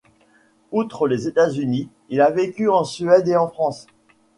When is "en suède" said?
2.69-3.27